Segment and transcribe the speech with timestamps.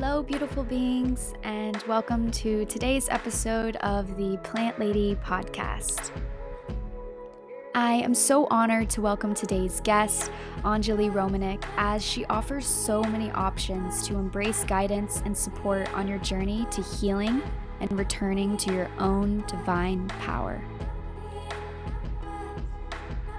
[0.00, 6.12] Hello, beautiful beings, and welcome to today's episode of the Plant Lady podcast.
[7.74, 13.32] I am so honored to welcome today's guest, Anjali Romanik, as she offers so many
[13.32, 17.42] options to embrace guidance and support on your journey to healing
[17.80, 20.62] and returning to your own divine power.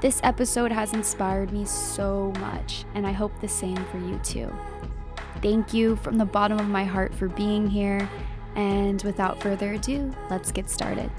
[0.02, 4.54] This episode has inspired me so much, and I hope the same for you too.
[5.42, 8.10] Thank you from the bottom of my heart for being here.
[8.56, 11.10] And without further ado, let's get started.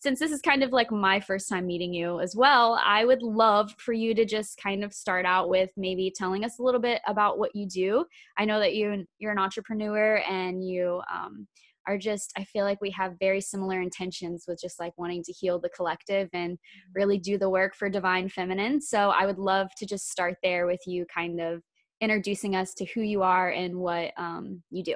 [0.00, 3.22] Since this is kind of like my first time meeting you as well, I would
[3.22, 6.80] love for you to just kind of start out with maybe telling us a little
[6.82, 8.04] bit about what you do.
[8.36, 11.46] I know that you you're an entrepreneur and you um,
[11.86, 15.32] are just i feel like we have very similar intentions with just like wanting to
[15.32, 16.92] heal the collective and mm-hmm.
[16.94, 18.80] really do the work for divine feminine.
[18.80, 21.62] So i would love to just start there with you kind of
[22.00, 24.94] introducing us to who you are and what um, you do.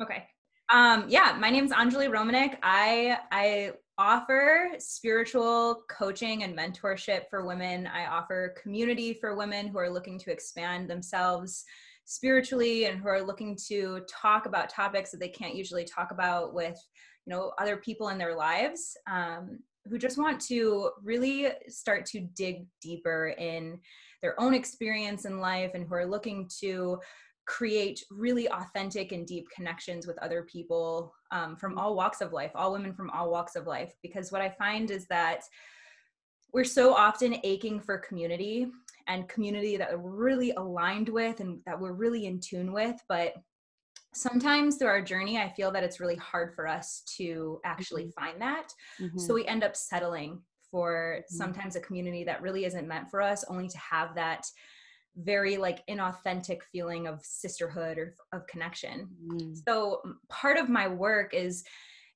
[0.00, 0.24] Okay.
[0.70, 2.56] Um, yeah my name is anjali romanek.
[2.62, 7.86] I i offer spiritual coaching and mentorship for women.
[7.86, 11.64] I offer community for women who are looking to expand themselves
[12.08, 16.54] spiritually and who are looking to talk about topics that they can't usually talk about
[16.54, 16.82] with
[17.26, 22.20] you know other people in their lives um, who just want to really start to
[22.34, 23.78] dig deeper in
[24.22, 26.98] their own experience in life and who are looking to
[27.46, 32.52] create really authentic and deep connections with other people um, from all walks of life
[32.54, 33.92] all women from all walks of life.
[34.02, 35.42] Because what i find is that
[36.54, 38.68] we're so often aching for community
[39.08, 43.34] and community that we're really aligned with and that we're really in tune with but
[44.14, 48.24] sometimes through our journey i feel that it's really hard for us to actually mm-hmm.
[48.24, 48.68] find that
[49.00, 49.18] mm-hmm.
[49.18, 51.36] so we end up settling for mm-hmm.
[51.36, 54.44] sometimes a community that really isn't meant for us only to have that
[55.16, 59.56] very like inauthentic feeling of sisterhood or of connection mm.
[59.66, 61.64] so part of my work is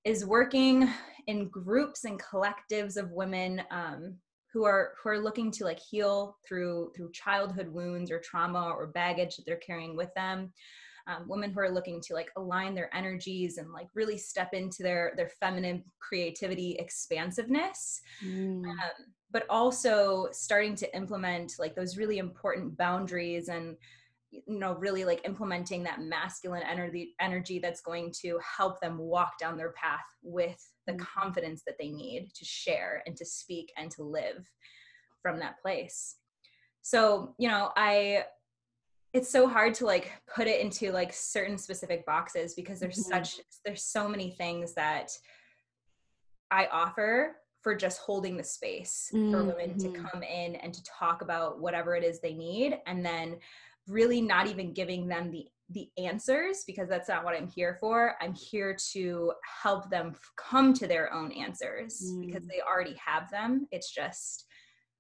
[0.05, 0.89] is working
[1.27, 4.17] in groups and collectives of women um,
[4.53, 8.87] who are who are looking to like heal through through childhood wounds or trauma or
[8.89, 10.53] baggage that they're carrying with them
[11.09, 14.83] um, women who are looking to like align their energies and like really step into
[14.83, 18.65] their their feminine creativity expansiveness mm.
[18.65, 18.77] um,
[19.31, 23.77] but also starting to implement like those really important boundaries and
[24.33, 29.39] you know really like implementing that masculine energy energy that's going to help them walk
[29.39, 31.05] down their path with the mm-hmm.
[31.05, 34.49] confidence that they need to share and to speak and to live
[35.21, 36.17] from that place
[36.81, 38.25] so you know i
[39.13, 43.13] it's so hard to like put it into like certain specific boxes because there's mm-hmm.
[43.19, 45.11] such there's so many things that
[46.51, 49.31] i offer for just holding the space mm-hmm.
[49.31, 50.05] for women to mm-hmm.
[50.05, 53.37] come in and to talk about whatever it is they need and then
[53.89, 58.15] really not even giving them the the answers because that's not what I'm here for.
[58.21, 59.33] I'm here to
[59.63, 62.27] help them come to their own answers mm.
[62.27, 63.67] because they already have them.
[63.71, 64.45] It's just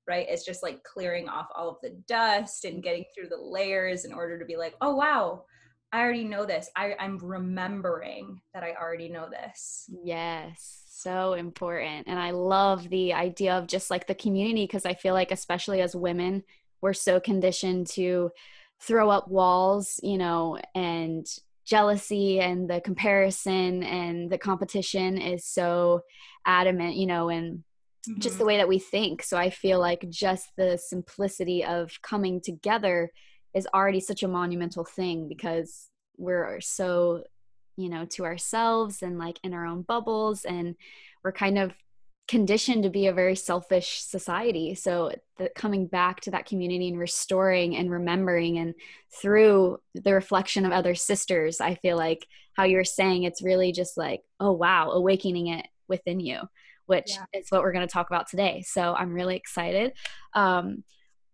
[0.08, 4.04] right it's just like clearing off all of the dust and getting through the layers
[4.04, 5.44] in order to be like oh wow
[5.92, 12.08] i already know this I, i'm remembering that i already know this yes so important
[12.08, 15.80] and i love the idea of just like the community because i feel like especially
[15.80, 16.42] as women
[16.80, 18.30] we're so conditioned to
[18.82, 21.26] throw up walls, you know, and
[21.64, 26.00] jealousy and the comparison and the competition is so
[26.44, 27.58] adamant, you know, and
[28.08, 28.20] mm-hmm.
[28.20, 28.48] just the mm-hmm.
[28.48, 29.22] way that we think.
[29.22, 33.12] So I feel like just the simplicity of coming together
[33.54, 37.22] is already such a monumental thing because we're so,
[37.76, 40.74] you know, to ourselves and like in our own bubbles and
[41.22, 41.72] we're kind of
[42.28, 44.74] conditioned to be a very selfish society.
[44.74, 48.74] So the, coming back to that community and restoring and remembering and
[49.10, 53.96] through the reflection of other sisters i feel like how you're saying it's really just
[53.96, 56.40] like oh wow awakening it within you
[56.86, 57.40] which yeah.
[57.40, 58.62] is what we're going to talk about today.
[58.66, 59.92] So i'm really excited.
[60.34, 60.84] Um,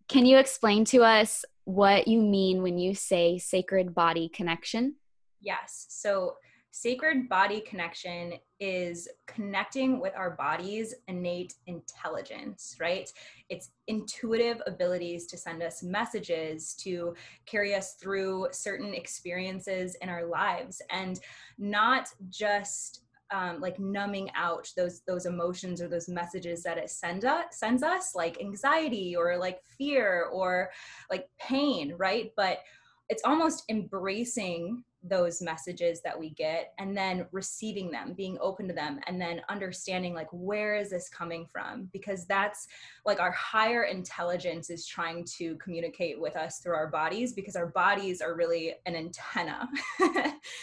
[0.09, 4.97] can you explain to us what you mean when you say sacred body connection?
[5.41, 5.87] Yes.
[5.91, 6.37] So
[6.71, 13.11] sacred body connection is connecting with our body's innate intelligence, right?
[13.49, 17.15] It's intuitive abilities to send us messages, to
[17.47, 21.21] carry us through certain experiences in our lives, and
[21.59, 27.25] not just um, like numbing out those those emotions or those messages that it send
[27.25, 30.71] us, sends us, like anxiety or like fear or
[31.11, 32.33] like pain, right?
[32.37, 32.61] But
[33.09, 38.75] it's almost embracing those messages that we get and then receiving them being open to
[38.75, 41.89] them and then understanding like where is this coming from?
[41.93, 42.67] Because that's
[43.07, 47.69] like our higher intelligence is trying to communicate with us through our bodies because our
[47.69, 49.69] bodies are really an antenna.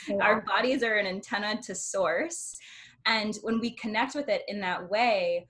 [0.07, 0.17] Yeah.
[0.21, 2.57] our bodies are an antenna to source
[3.05, 5.47] and when we connect with it in that way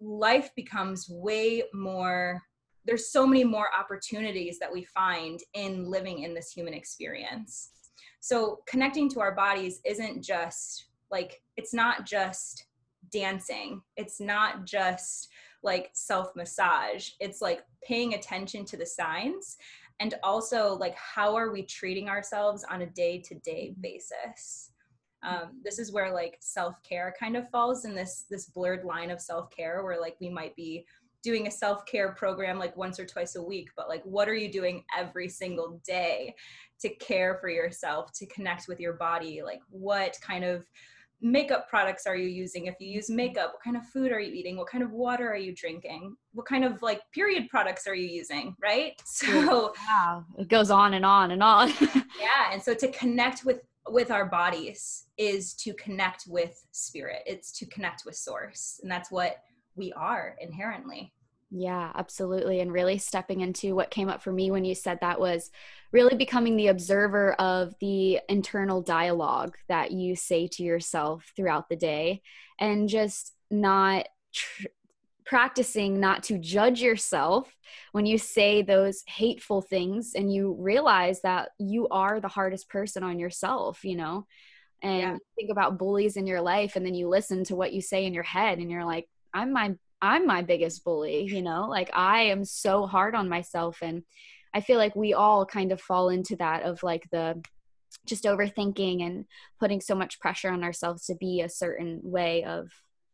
[0.00, 2.42] life becomes way more
[2.84, 7.72] there's so many more opportunities that we find in living in this human experience
[8.26, 12.66] so connecting to our bodies isn't just like it's not just
[13.12, 13.80] dancing.
[13.96, 15.28] It's not just
[15.62, 19.56] like self massage it's like paying attention to the signs
[20.00, 24.72] and also like how are we treating ourselves on a day to day basis?
[25.22, 29.12] Um, this is where like self care kind of falls in this this blurred line
[29.12, 30.84] of self care where like we might be
[31.26, 34.34] doing a self care program like once or twice a week but like what are
[34.34, 36.34] you doing every single day
[36.80, 39.42] to care for yourself, to connect with your body.
[39.42, 40.64] Like, what kind of
[41.20, 42.66] makeup products are you using?
[42.66, 44.56] If you use makeup, what kind of food are you eating?
[44.56, 46.16] What kind of water are you drinking?
[46.32, 48.54] What kind of like period products are you using?
[48.62, 48.92] Right.
[49.06, 51.68] So, wow, it goes on and on and on.
[51.80, 52.52] yeah.
[52.52, 57.64] And so to connect with with our bodies is to connect with spirit it's to
[57.66, 59.36] connect with source and that's what
[59.76, 61.12] we are inherently
[61.50, 62.60] yeah, absolutely.
[62.60, 65.50] And really stepping into what came up for me when you said that was
[65.92, 71.76] really becoming the observer of the internal dialogue that you say to yourself throughout the
[71.76, 72.22] day
[72.58, 74.66] and just not tr-
[75.24, 77.52] practicing not to judge yourself
[77.92, 83.04] when you say those hateful things and you realize that you are the hardest person
[83.04, 84.26] on yourself, you know?
[84.82, 85.16] And yeah.
[85.36, 88.14] think about bullies in your life and then you listen to what you say in
[88.14, 92.22] your head and you're like, I'm my I'm my biggest bully, you know, like I
[92.22, 93.78] am so hard on myself.
[93.82, 94.02] And
[94.54, 97.42] I feel like we all kind of fall into that of like the
[98.06, 99.24] just overthinking and
[99.58, 102.70] putting so much pressure on ourselves to be a certain way of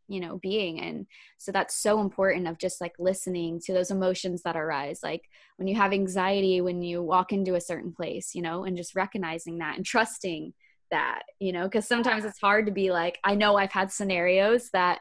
[0.06, 0.80] you know being.
[0.80, 1.06] And
[1.38, 5.00] so that's so important of just like listening to those emotions that arise.
[5.02, 5.22] Like
[5.56, 8.94] when you have anxiety when you walk into a certain place you know and just
[8.94, 10.52] recognizing that and trusting
[10.90, 11.64] that you know?
[11.64, 15.00] Because sometimes it's hard to be like i know i've had scenarios that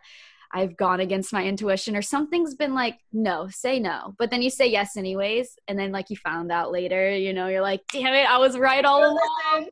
[0.54, 4.16] I've gone against my intuition or something's been like, no, say no.
[4.18, 5.58] But then you say yes anyways.
[5.68, 8.58] And then like you found out later, you know, you're like, damn it, I was
[8.58, 9.70] right all along.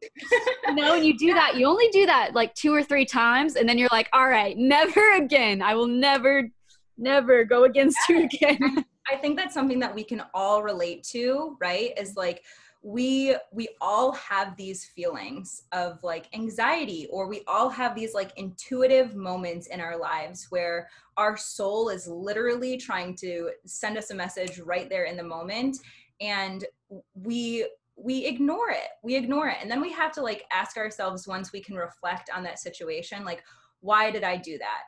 [0.67, 1.55] you know, and you do that.
[1.57, 3.55] You only do that like two or three times.
[3.55, 5.61] And then you're like, all right, never again.
[5.61, 6.49] I will never,
[6.97, 8.85] never go against you again.
[9.11, 11.91] I think that's something that we can all relate to, right?
[11.97, 12.43] Is like,
[12.81, 18.31] we we all have these feelings of like anxiety or we all have these like
[18.37, 20.87] intuitive moments in our lives where
[21.17, 25.77] our soul is literally trying to send us a message right there in the moment
[26.21, 26.65] and
[27.13, 27.67] we
[28.01, 28.91] we ignore it.
[29.03, 29.57] We ignore it.
[29.61, 33.25] And then we have to like ask ourselves once we can reflect on that situation
[33.25, 33.43] like
[33.81, 34.83] why did i do that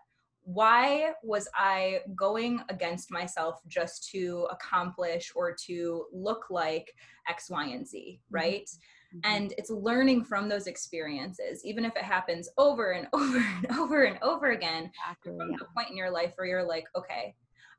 [0.54, 6.94] why was I going against myself just to accomplish or to look like
[7.28, 8.36] X, Y, and Z, mm-hmm.
[8.36, 8.70] right?
[9.16, 9.20] Mm-hmm.
[9.24, 14.04] And it's learning from those experiences, even if it happens over and over and over
[14.04, 14.92] and over again.
[15.10, 15.58] Exactly, from yeah.
[15.60, 17.36] the point in your life where you're like, okay,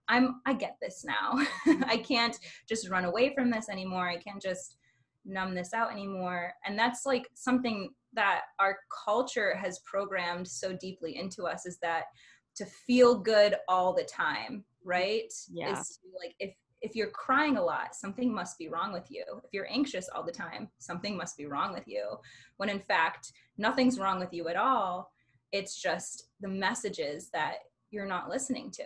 [0.08, 1.38] I'm I get this now.
[1.66, 1.84] Mm-hmm.
[1.84, 2.36] I can't
[2.68, 4.08] just run away from this anymore.
[4.08, 4.78] I can't just
[5.24, 6.52] numb this out anymore.
[6.66, 12.06] And that's like something that our culture has programmed so deeply into us is that
[12.56, 15.32] to feel good all the time right?
[15.52, 15.78] Yeah.
[15.78, 19.24] Is like if if you're crying a lot something must be wrong with you.
[19.44, 22.16] If you're anxious all the time something must be wrong with you.
[22.56, 25.12] When in fact nothing's wrong with you at all.
[25.52, 27.56] It's just the messages that
[27.90, 28.84] you're not listening to.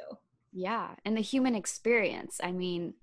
[0.53, 2.41] Yeah and the human experience.
[2.43, 2.95] I mean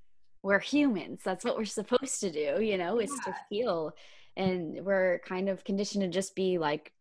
[0.42, 1.22] we're humans.
[1.24, 3.34] That's what we're supposed to do you know is yeah.
[3.34, 3.94] to feel.
[4.36, 6.92] And we're kind of conditioned to just be like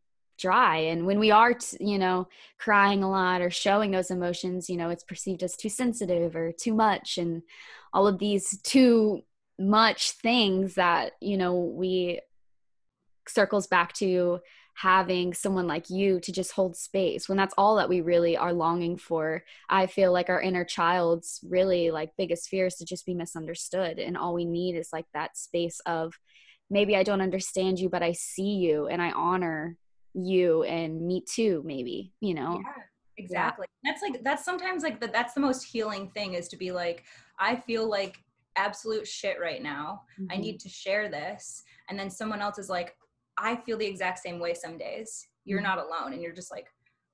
[0.42, 0.78] dry.
[0.78, 4.76] And when we are t- you know crying a lot or showing those emotions you
[4.76, 7.42] know it's perceived as too sensitive or too much and
[7.92, 9.22] all of these too
[9.58, 12.20] much things that you know we
[13.28, 14.40] circles back to
[14.74, 17.28] having someone like you to just hold space.
[17.28, 21.40] When that's all that we really are longing for i feel like our inner child's
[21.48, 23.98] really like biggest fear is to just be misunderstood.
[23.98, 26.14] And all we need is like that space of
[26.72, 29.76] maybe i don't understand you but i see you and i honor
[30.14, 32.60] you and me too maybe you know?
[32.62, 32.82] Yeah,
[33.18, 33.66] exactly.
[33.82, 33.92] Yeah.
[33.92, 37.04] that's like that's sometimes like the, that's the most healing thing is to be like
[37.38, 38.18] i feel like
[38.56, 40.02] absolute shit right now.
[40.20, 40.32] Mm-hmm.
[40.32, 41.62] i need to share this.
[41.88, 42.96] And then someone else is like
[43.38, 45.26] i feel the exact same way some days.
[45.44, 45.76] You're mm-hmm.
[45.76, 46.12] not alone.
[46.12, 46.66] And you're just like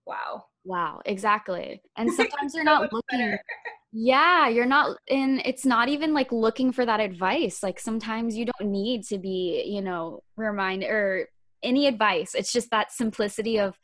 [0.07, 0.45] wow.
[0.65, 1.83] Wow exactly.
[1.97, 3.37] And sometimes you're not looking
[3.93, 7.63] yeah you're not in it's not even like looking for that advice.
[7.63, 11.29] Like sometimes you don't need to be you know remind or
[11.63, 12.35] any advice.
[12.35, 13.79] It's just that simplicity of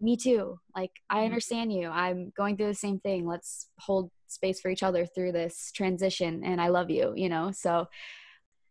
[0.00, 0.58] me too.
[0.74, 1.26] Like i mm-hmm.
[1.26, 1.88] understand you.
[1.88, 3.26] I'm going through the same thing.
[3.26, 7.50] Let's hold space for each other through this transition and i love you you know?
[7.52, 7.86] So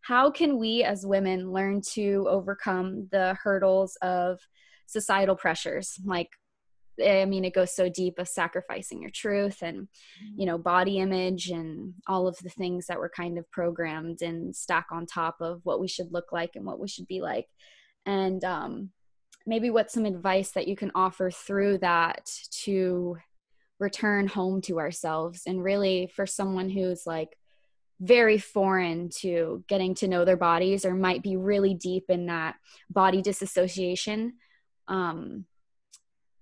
[0.00, 4.40] how can we as women learn to overcome the hurdles of
[4.86, 5.98] societal pressures?
[6.04, 6.28] Like
[7.02, 10.40] i mean it goes so deep of sacrificing your truth and mm-hmm.
[10.40, 14.54] you know body image and all of the things that were kind of programmed and
[14.54, 17.46] stack on top of what we should look like and what we should be like
[18.06, 18.90] and um,
[19.46, 23.16] maybe what's some advice that you can offer through that to
[23.78, 27.36] return home to ourselves and really for someone who's like
[28.00, 32.56] very foreign to getting to know their bodies or might be really deep in that
[32.90, 34.34] body disassociation
[34.88, 35.44] um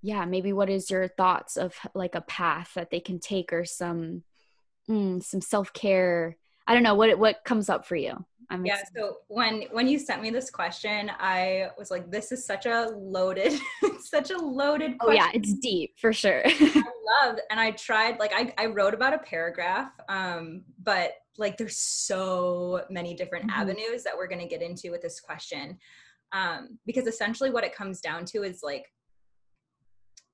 [0.03, 3.65] yeah maybe what is your thoughts of like a path that they can take or
[3.65, 4.23] some
[4.89, 6.37] mm, some self-care
[6.71, 8.81] i don't know what what comes up for you I'm yeah.
[8.81, 8.93] Excited.
[8.97, 12.89] So when when you sent me this question, I was like, this is such a
[12.97, 13.59] loaded,
[14.01, 14.99] such a loaded.
[14.99, 15.23] Question.
[15.23, 16.43] Oh yeah, it's deep for sure.
[16.45, 16.83] I
[17.23, 18.19] love, and I tried.
[18.19, 23.61] Like I I wrote about a paragraph, um, but like there's so many different mm-hmm.
[23.61, 25.79] avenues that we're going to get into with this question,
[26.33, 28.85] um, because essentially what it comes down to is like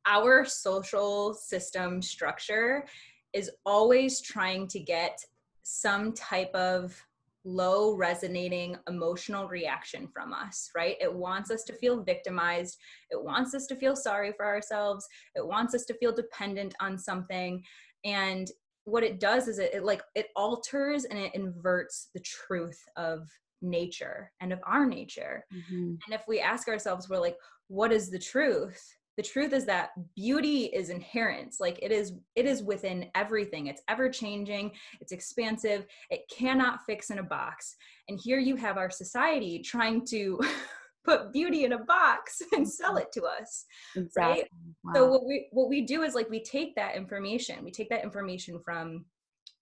[0.07, 2.87] our social system structure
[3.35, 5.19] is always trying to get
[5.69, 6.97] some type of
[7.45, 10.95] low resonating emotional reaction from us, right?
[11.01, 12.79] It wants us to feel victimized.
[13.11, 15.09] It wants us to feel sorry for ourselves.
[15.35, 17.65] It wants us to feel dependent on something.
[18.05, 18.49] And
[18.85, 23.29] what it does is it, it like it alters and it inverts the truth of
[23.61, 25.45] nature and of our nature.
[25.53, 25.95] Mm-hmm.
[26.07, 28.81] And if we ask ourselves, we're like, what is the truth?
[29.17, 33.83] The truth is that beauty is inherent like it is it is within everything it's
[33.89, 34.71] ever changing
[35.01, 37.77] it's expansive it cannot fix in a box
[38.09, 40.39] and here you have our society trying to
[41.05, 42.99] put beauty in a box and sell mm-hmm.
[42.99, 44.43] it to us exactly.
[44.43, 44.51] right
[44.85, 44.93] wow.
[44.95, 48.05] so what we what we do is like we take that information we take that
[48.05, 49.05] information from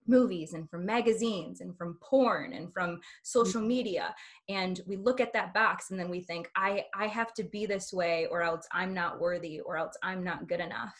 [0.06, 3.68] movies and from magazines and from porn and from social mm-hmm.
[3.68, 4.14] media.
[4.48, 7.66] And we look at that box and then we think i i have to be
[7.66, 10.96] this way or else i'm not worthy or else i'm not good enough.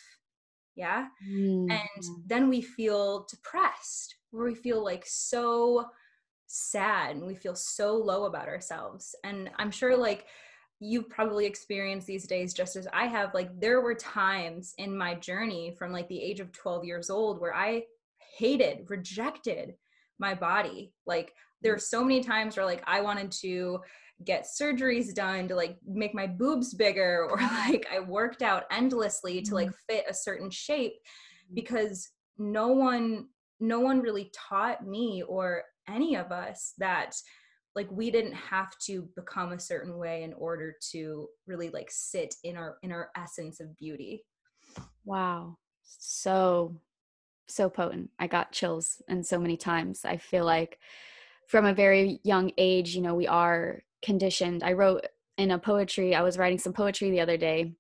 [0.77, 1.07] Yeah?
[1.29, 1.71] Mm-hmm.
[1.71, 5.87] and then we feel depressed where we feel like so
[6.47, 9.15] sad and we feel so low about ourselves.
[9.25, 10.27] And i'm sure like
[10.81, 13.33] you've probably experienced these days just as I have.
[13.33, 17.41] Like there were times in my journey from like the age of 12 years old
[17.41, 17.85] where I
[18.37, 19.75] hated, rejected
[20.19, 20.93] my body.
[21.07, 23.81] Like there are so many times where like I wanted to
[24.25, 29.43] get surgeries done to like make my boobs bigger or like I worked out endlessly
[29.43, 29.95] to like mm-hmm.
[29.95, 31.55] fit a certain shape mm-hmm.
[31.55, 33.27] because no one
[33.61, 37.15] no one really taught me or any of us that
[37.75, 42.35] like we didn't have to become a certain way in order to really like sit
[42.45, 44.25] in our in our essence of beauty
[45.05, 46.75] wow so
[47.49, 48.11] so potent.
[48.19, 50.05] I got chills and so many times.
[50.05, 50.79] I feel like
[51.49, 54.63] from a very young age, you know, we are conditioned.
[54.63, 57.75] I wrote in a poetry, I was writing some poetry the other day,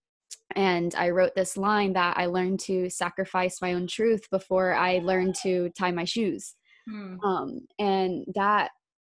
[0.57, 4.99] and I wrote this line that I learned to sacrifice my own truth before I
[4.99, 6.55] learned to tie my shoes.
[6.89, 7.21] Hmm.
[7.21, 8.71] Um, and that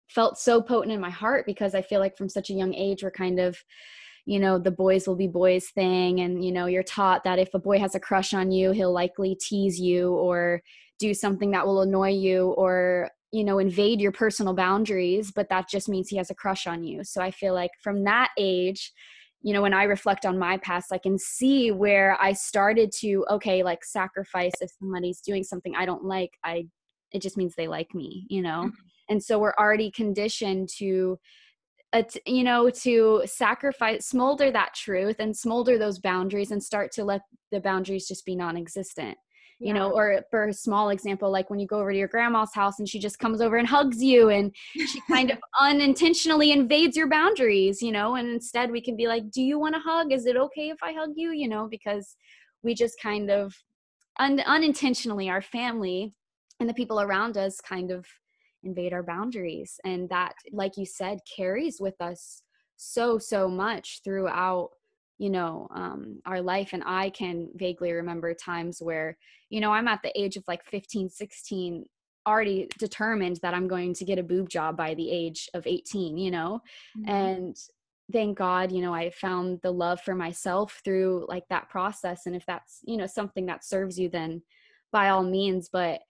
[0.09, 3.03] felt so potent in my heart because I feel like from such a young age,
[3.03, 3.63] we're kind of
[4.29, 7.49] you know the boys will be boys thing and you know you're taught that if
[7.55, 10.61] a boy has a crush on you he'll likely tease you or
[10.99, 15.67] do something that will annoy you or you know invade your personal boundaries but that
[15.67, 18.93] just means he has a crush on you so i feel like from that age
[19.41, 23.25] you know when i reflect on my past i can see where i started to
[23.31, 26.67] okay like sacrifice if somebody's doing something i don't like i
[27.13, 29.09] it just means they like me you know mm-hmm.
[29.09, 31.19] and so we're already conditioned to
[32.27, 37.23] you know to sacrifice smolder that truth and smolder those boundaries and start to let
[37.51, 39.17] the boundaries just be non-existent
[39.61, 42.55] you know or for a small example like when you go over to your grandma's
[42.55, 44.55] house and she just comes over and hugs you and
[44.87, 49.31] she kind of unintentionally invades your boundaries you know and instead we can be like
[49.31, 50.13] do you want a hug?
[50.13, 51.33] Is it okay if i hug you?
[51.33, 52.17] You know because
[52.63, 53.55] we just kind of
[54.19, 56.15] un- unintentionally our family
[56.61, 58.07] and the people around us kind of
[58.63, 59.79] invade our boundaries.
[59.85, 62.43] And that like you said carries with us
[62.77, 64.71] so so much throughout
[65.19, 66.71] you know um, our life.
[66.73, 69.17] And i can vaguely remember times where
[69.51, 71.85] you know i'm at the age of like 15 16
[72.27, 76.19] already determined that i'm going to get a boob job by the age of 18
[76.19, 76.61] you know?
[76.99, 77.11] Mm-hmm.
[77.11, 77.57] and
[78.13, 82.27] thank god you know i found the love for myself through like that process.
[82.27, 84.43] And if that's you know something that serves you then
[84.93, 85.69] by all means.
[85.73, 86.01] But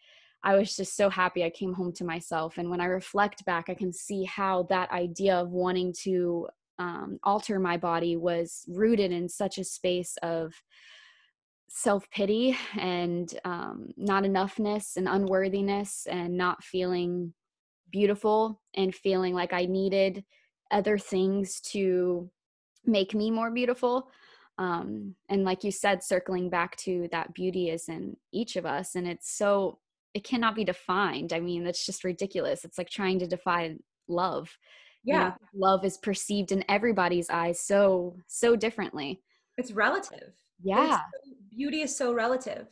[0.45, 2.59] I was just so happy I came home to myself.
[2.59, 7.19] And when I reflect back, I can see how that idea of wanting to um,
[7.25, 10.55] alter my body was rooted in such a space of
[11.69, 17.35] self pity and um, not enoughness and unworthiness and not feeling
[17.91, 20.25] beautiful and feeling like I needed
[20.71, 22.31] other things to
[22.85, 24.11] make me more beautiful.
[24.57, 28.97] Um, and like you said, circling back to that beauty is in each of us,
[28.97, 29.79] and it's so
[30.15, 31.33] it cannot be defined.
[31.33, 32.65] I mean, that's just ridiculous.
[32.65, 34.57] It's like trying to define love.
[35.05, 35.15] Yeah.
[35.15, 39.21] You know, love is perceived in everybody's eyes so, so differently.
[39.57, 40.33] It's relative.
[40.63, 41.01] Yeah.
[41.23, 42.67] It's, beauty is so relative.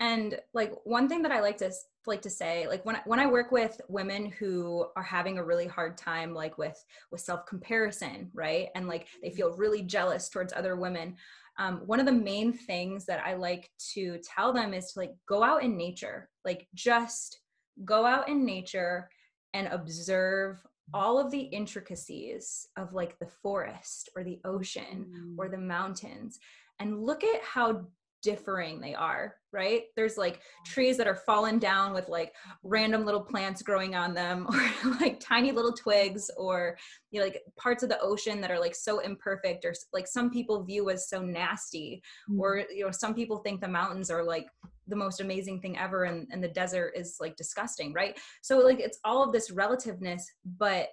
[0.00, 1.72] And like one thing that I like to
[2.06, 5.66] like to say, like when when I work with women who are having a really
[5.66, 9.36] hard time, like with with self comparison, right, and like they mm-hmm.
[9.36, 11.16] feel really jealous towards other women,
[11.58, 15.12] um, one of the main things that I like to tell them is to like
[15.28, 17.40] go out in nature, like just
[17.84, 19.08] go out in nature
[19.54, 25.34] and observe all of the intricacies of like the forest or the ocean mm.
[25.36, 26.38] or the mountains
[26.80, 27.84] and look at how
[28.30, 29.84] differing they are right?
[29.96, 34.46] There's like trees that are fallen down with like random little plants growing on them
[34.52, 36.76] or like tiny little twigs or
[37.10, 40.30] you know like parts of the ocean that are like so imperfect or like some
[40.30, 42.40] people view as so nasty mm-hmm.
[42.40, 44.46] or you know some people think the mountains are like
[44.86, 48.18] the most amazing thing ever and, and the desert is like disgusting right?
[48.42, 50.26] So like it's all of this relativeness
[50.58, 50.88] but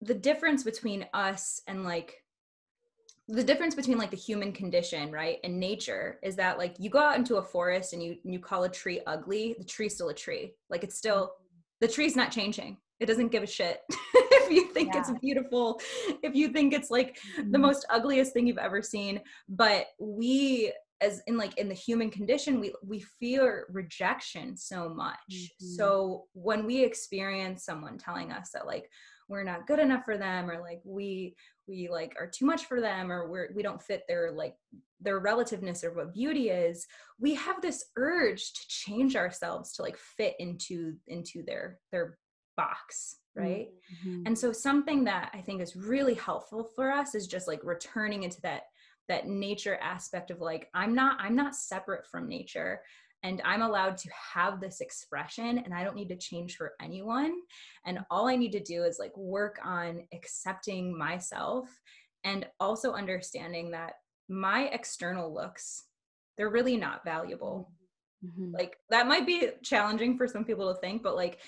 [0.00, 2.16] the difference between us and like
[3.28, 6.98] the difference between like the human condition right and nature is that like you go
[6.98, 10.14] out into a forest and you you call a tree ugly the tree's still a
[10.14, 11.32] tree like it's still
[11.80, 15.00] the tree's not changing it doesn't give a shit if you think yeah.
[15.00, 15.80] it's beautiful
[16.22, 17.50] if you think it's like mm-hmm.
[17.50, 22.10] the most ugliest thing you've ever seen but we as in like in the human
[22.10, 25.66] condition we we fear rejection so much mm-hmm.
[25.66, 28.88] so when we experience someone telling us that like
[29.32, 31.34] we're not good enough for them or like we
[31.66, 34.54] we like are too much for them or we're we don't fit their like
[35.00, 36.86] their relativeness or what beauty is
[37.18, 42.18] we have this urge to change ourselves to like fit into into their their
[42.56, 43.68] box right
[44.04, 44.22] mm-hmm.
[44.26, 48.24] and so something that i think is really helpful for us is just like returning
[48.24, 48.64] into that
[49.08, 52.80] that nature aspect of like i'm not i'm not separate from nature
[53.22, 57.34] and I'm allowed to have this expression and I don't need to change for anyone.
[57.86, 61.68] And all I need to do is like work on accepting myself
[62.24, 63.94] and also understanding that
[64.28, 65.84] my external looks,
[66.36, 67.70] they're really not valuable.
[68.24, 68.54] Mm-hmm.
[68.54, 71.38] Like that might be challenging for some people to think, but like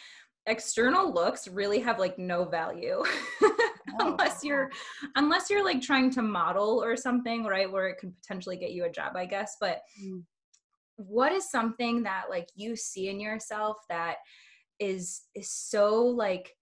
[0.46, 3.02] external looks really have like no value.
[4.00, 4.70] unless you're
[5.14, 8.86] unless you're like trying to model or something right where it could potentially get you
[8.86, 10.20] a job i guess but mm
[10.96, 14.16] what is something that like you see in yourself that
[14.78, 16.52] is is so like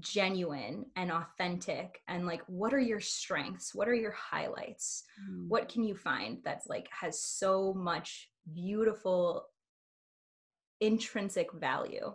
[0.00, 5.46] genuine and authentic and like what are your strengths what are your highlights mm.
[5.48, 9.46] what can you find that's like has so much beautiful
[10.80, 12.12] intrinsic value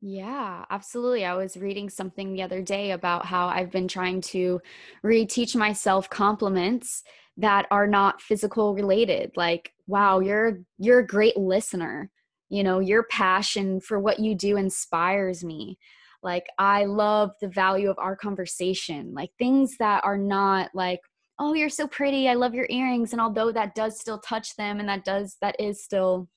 [0.00, 1.24] yeah, absolutely.
[1.24, 4.60] I was reading something the other day about how I've been trying to
[5.04, 7.02] reteach myself compliments
[7.36, 12.10] that are not physical related like wow you're you're a great listener.
[12.50, 15.78] You know your passion for what you do inspires me.
[16.22, 21.00] Like i love the value of our conversation like things that are not like
[21.38, 24.80] oh you're so pretty i love your earrings and although that does still touch them
[24.80, 26.28] and that does that is still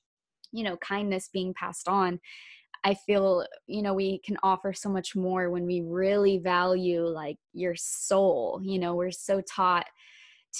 [0.52, 2.20] you know kindness being passed on
[2.84, 7.36] i feel you know we can offer so much more when we really value like
[7.52, 8.60] your soul.
[8.62, 9.86] You know we're so taught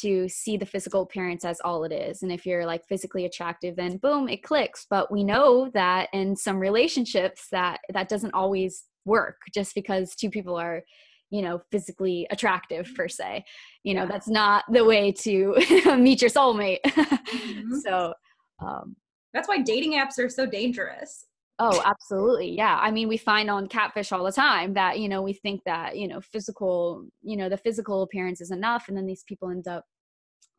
[0.01, 2.23] to see the physical appearance as all it is.
[2.23, 4.87] And if you're like physically attractive, then boom, it clicks.
[4.89, 10.31] But we know that in some relationships that that doesn't always work just because two
[10.31, 10.83] people are
[11.31, 13.45] you know physically attractive per se
[13.83, 14.09] you know yeah.
[14.09, 15.55] that's not the way to
[15.99, 17.75] meet your soulmate mm-hmm.
[17.85, 18.15] so
[18.61, 18.95] um
[19.35, 21.25] that's why dating apps are so dangerous
[21.59, 22.57] Oh, absolutely.
[22.57, 22.79] Yeah.
[22.81, 25.97] I mean, we find on catfish all the time that, you know, we think that,
[25.97, 28.89] you know, physical, you know, the physical appearance is enough.
[28.89, 29.85] And then these people end up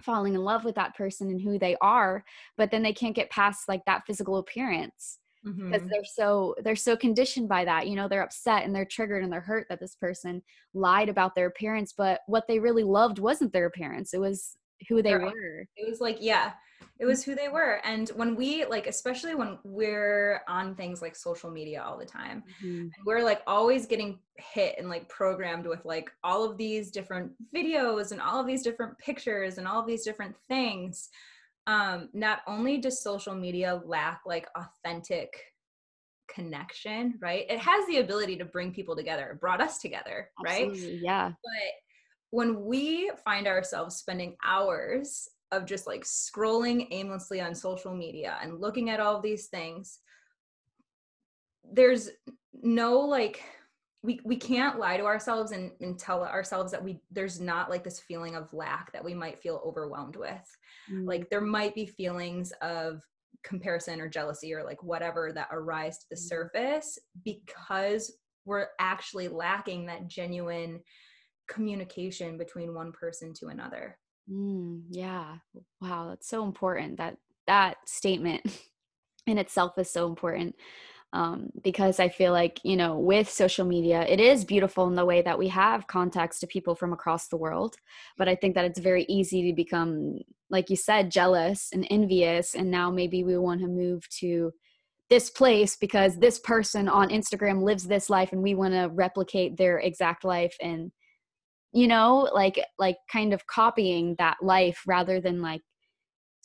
[0.01, 2.23] falling in love with that person and who they are,
[2.58, 5.88] but then they can't get past like that physical appearance because mm-hmm.
[5.89, 9.32] they're so they're so conditioned by that you know they're upset and they're triggered and
[9.32, 10.41] they're hurt that this person
[10.73, 14.56] lied about their appearance but what they really loved wasn't their appearance it was
[14.88, 15.25] who they right.
[15.25, 16.51] were it was like yeah
[16.99, 21.15] it was who they were and when we like especially when we're on things like
[21.15, 22.88] social media all the time mm-hmm.
[23.05, 28.12] we're like always getting hit and like programmed with like all of these different videos
[28.12, 31.09] and all of these different pictures and all of these different things
[31.65, 35.29] um, not only does social media lack like authentic
[36.33, 37.45] connection, right?
[37.49, 40.99] It has the ability to bring people together, it brought us together, Absolutely, right?
[41.01, 41.27] Yeah.
[41.29, 41.73] But
[42.34, 48.60] when we find ourselves spending hours of just like scrolling aimlessly on social media and
[48.60, 50.00] looking at all these things,
[51.72, 52.10] there's
[52.63, 53.43] no like
[54.02, 57.84] we we can't lie to ourselves and, and tell ourselves that we there's not like
[57.84, 60.58] this feeling of lack that we might feel overwhelmed with
[60.91, 61.06] mm.
[61.08, 63.04] like there might be feelings of
[63.43, 66.28] comparison or jealousy or like whatever that arise to the mm.
[66.30, 68.12] surface because
[68.46, 70.82] we're actually lacking that genuine
[71.47, 73.97] communication between one person to another
[74.29, 75.36] mm, yeah
[75.82, 78.41] wow that's so important that that statement
[79.27, 80.56] in itself is so important
[81.13, 85.06] um, because I feel like, you know, with social media, it is beautiful in the
[85.06, 87.75] way that we have contacts to people from across the world.
[88.17, 90.17] But I think that it's very easy to become,
[90.49, 92.56] like you said, jealous and envious.
[92.56, 94.53] And now maybe we want to move to
[95.12, 99.56] this place because this person on Instagram lives this life and we want to replicate
[99.56, 100.91] their exact life and
[101.73, 105.62] you know like like kind of copying that life rather than like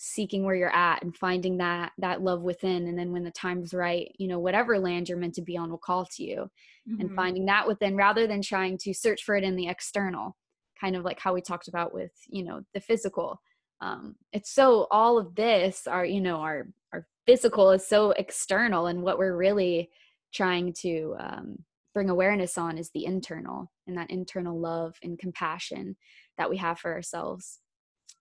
[0.01, 3.75] seeking where you're at and finding that that love within and then when the time's
[3.75, 6.49] right you know whatever land you're meant to be on will call to you
[6.89, 7.01] mm-hmm.
[7.01, 10.37] and finding that within rather than trying to search for it in the external
[10.81, 13.41] kind of like how we talked about with you know the physical
[13.81, 18.87] um it's so all of this our you know our our physical is so external
[18.87, 19.91] and what we're really
[20.33, 21.59] trying to um
[21.95, 25.97] bring awareness on is the internal and that internal love and compassion
[26.37, 27.61] that we have for ourselves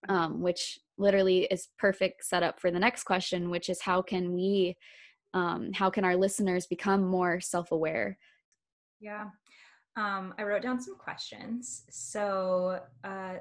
[0.10, 4.78] um, which literally is perfect setup for the next question, which is how can we,
[5.34, 8.18] um, how can our listeners become more self-aware?
[9.00, 9.26] Yeah,
[9.96, 11.84] um, I wrote down some questions.
[11.90, 13.36] So, uh,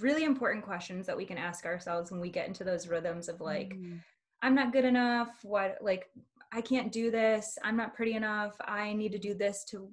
[0.00, 3.40] really important questions that we can ask ourselves when we get into those rhythms of
[3.40, 3.98] like, mm.
[4.42, 5.30] I'm not good enough.
[5.42, 6.10] What like
[6.52, 7.58] I can't do this.
[7.62, 8.54] I'm not pretty enough.
[8.60, 9.88] I need to do this to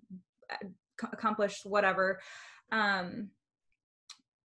[0.51, 0.67] uh,
[1.11, 2.19] accomplish whatever.
[2.71, 3.29] Um,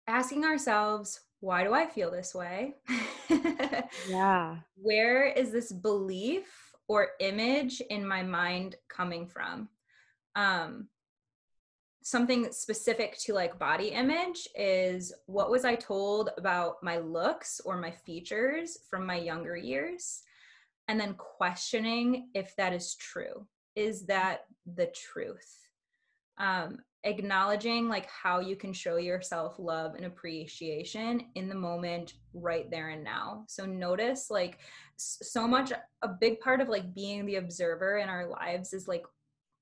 [0.07, 2.77] asking ourselves why do I feel this way?
[4.09, 4.59] yeah.
[4.77, 6.47] Where is this belief
[6.87, 9.69] or image in my mind coming from?
[10.37, 10.87] Um,
[12.05, 17.77] something specific to like body image is what was I told about my looks or
[17.77, 20.23] my features from my younger years?
[20.89, 23.47] And then questioning if that is true.
[23.77, 25.59] Is that the truth?
[26.39, 32.71] Um, acknowledging like how you can show yourself love and appreciation in the moment right
[32.71, 34.59] there and now so notice like
[34.97, 39.03] so much a big part of like being the observer in our lives is like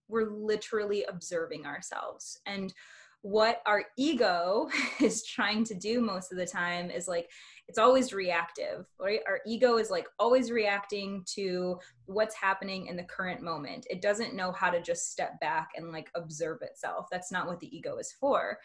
[0.09, 2.75] we're literally observing ourselves and
[3.23, 4.69] what our ego
[5.01, 7.31] is trying to do most of the time is like
[7.71, 9.21] it's always reactive right?
[9.29, 13.87] Our ego is like always reacting to what's happening in the current moment.
[13.89, 17.07] It doesn't know how to just step back and like observe itself.
[17.13, 18.59] That's not what the ego is for.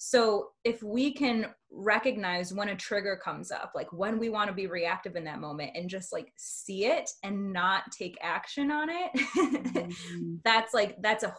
[0.00, 4.54] So if we can recognize when a trigger comes up, like when we want to
[4.54, 8.88] be reactive in that moment and just like see it and not take action on
[8.90, 10.34] it, mm-hmm.
[10.44, 11.34] that's like, that's a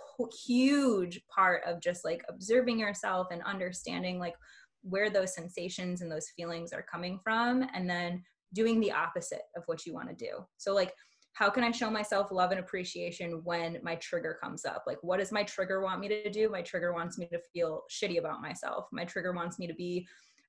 [0.46, 4.36] huge part of just like observing yourself and understanding like
[4.82, 7.68] where those sensations and those feelings are coming from.
[7.74, 10.46] And then doing the opposite of what you want to do.
[10.58, 10.94] So like
[11.34, 14.84] how can I show myself love and appreciation when my trigger comes up?
[14.86, 16.50] Like, what does my trigger want me to do?
[16.50, 18.88] My trigger wants me to feel shitty about myself.
[18.92, 20.06] My trigger wants me to be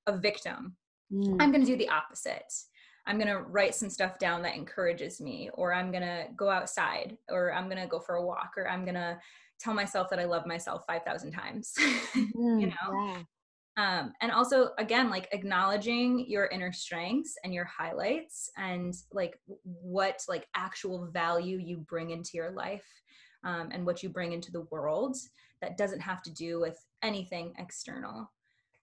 [0.06, 0.74] a victim.
[1.12, 1.36] Mm.
[1.40, 2.52] I'm going to do the opposite.
[3.06, 6.50] I'm going to write some stuff down that encourages me, or I'm going to go
[6.50, 9.18] outside, or I'm going to go for a walk, or I'm going to
[9.60, 11.72] tell myself that I love myself 5,000 times.
[12.36, 13.06] Mm, you know?
[13.06, 13.22] Yeah
[13.76, 20.22] um, and also again like acknowledging your inner strengths and your highlights and like what
[20.28, 22.86] like actual value you bring into your life
[23.44, 25.16] um, and what you bring into the world
[25.60, 28.30] that doesn't have to do with anything external.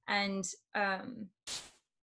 [0.08, 0.46] And
[0.76, 1.28] um,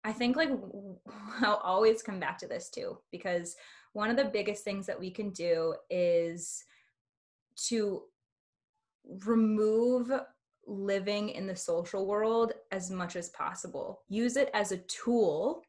[0.05, 0.51] i think like
[1.41, 3.57] i'll always come back to this too because
[3.93, 6.65] one of the biggest things that we can do is
[7.57, 8.03] to
[9.25, 10.11] remove
[10.67, 14.03] living in the social world as much as possible.
[14.09, 15.63] Use it as a tool,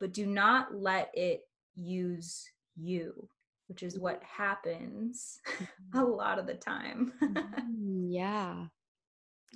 [0.00, 1.42] but do not let it
[1.74, 3.28] use you,
[3.68, 5.40] which is what happens
[5.94, 6.10] a mm-hmm.
[6.12, 7.12] lot of the time.
[7.22, 8.64] Mm, yeah.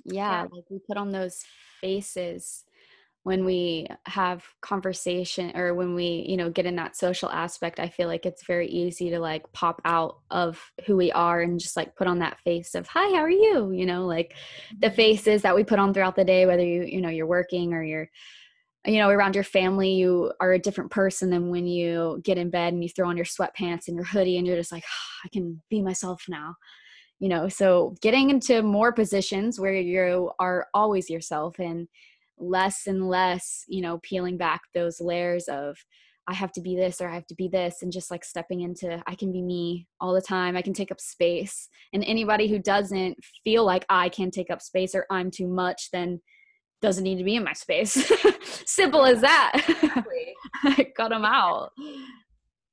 [0.05, 0.41] Yeah, yeah.
[0.43, 1.43] Like we put on those
[1.81, 2.63] faces
[3.27, 7.89] when we have conversation or when we you know get in that social aspect i
[7.89, 11.75] feel like it's very easy to like pop out of who we are and just
[11.75, 14.33] like put on that face of hi how are you you know like
[14.79, 14.95] the mm-hmm.
[14.95, 17.83] faces that we put on throughout the day whether you you know you're working or
[17.83, 18.09] you're
[18.85, 22.49] you know around your family you are a different person than when you get in
[22.49, 25.25] bed and you throw on your sweatpants and your hoodie and you're just like oh,
[25.25, 26.55] i can be myself now
[27.19, 31.89] you know so getting into more positions where you are always yourself and
[32.39, 35.77] less and less you know peeling back those layers of
[36.27, 38.61] i have to be this or i have to be this and just like stepping
[38.61, 40.55] into i can be me all the time.
[40.55, 41.69] I can take up space.
[41.93, 45.89] And anybody who doesn't feel like i can take up space or i'm too much
[45.91, 46.21] then
[46.79, 48.11] doesn't need to be in my space.
[48.67, 49.53] Simple as that.
[49.67, 50.93] Exactly.
[50.95, 51.71] cut them out.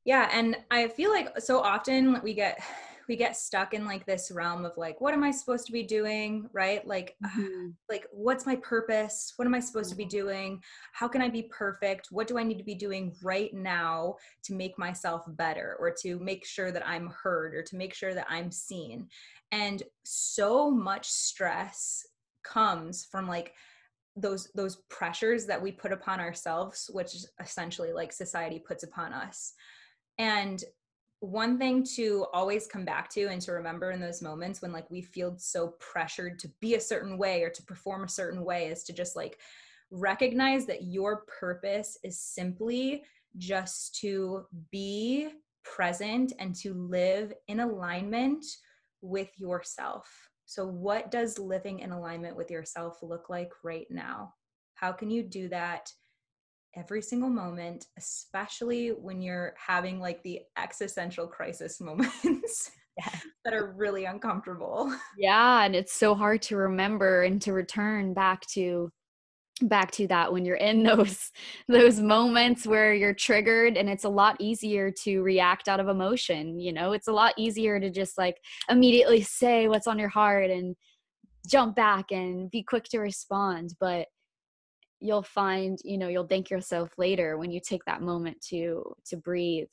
[0.04, 2.60] Yeah and i feel like so often we get
[3.08, 5.82] we get stuck in like this realm of like what am i supposed to be
[5.82, 6.48] doing?
[6.52, 6.86] Right?
[6.86, 7.68] Like mm-hmm.
[7.88, 9.32] like what's my purpose?
[9.36, 10.62] What am i supposed to be doing?
[10.92, 12.08] How can i be perfect?
[12.10, 16.18] What do i need to be doing right now to make myself better or to
[16.18, 19.08] make sure that i'm heard or to make sure that i'm seen?
[19.52, 22.06] And so much stress
[22.42, 23.52] comes from like
[24.16, 29.54] those those pressures that we put upon ourselves which essentially like society puts upon us.
[30.18, 30.62] And
[31.24, 34.90] one thing to always come back to and to remember in those moments when like
[34.90, 38.66] we feel so pressured to be a certain way or to perform a certain way
[38.66, 39.38] is to just like
[39.90, 43.02] recognize that your purpose is simply
[43.38, 45.28] just to be
[45.64, 48.44] present and to live in alignment
[49.00, 50.06] with yourself.
[50.46, 54.34] So, what does living in alignment with yourself look like right now?
[54.74, 55.90] How can you do that
[56.76, 63.18] every single moment, especially when you're having like the existential crisis moments yeah.
[63.44, 64.94] that are really uncomfortable.
[65.18, 68.90] Yeah, and it's so hard to remember and to return back to
[69.62, 71.30] back to that when you're in those
[71.68, 76.58] those moments where you're triggered and it's a lot easier to react out of emotion
[76.58, 78.36] you know it's a lot easier to just like
[78.68, 80.74] immediately say what's on your heart and
[81.46, 84.08] jump back and be quick to respond but
[85.04, 89.16] you'll find you know you'll thank yourself later when you take that moment to to
[89.16, 89.68] breathe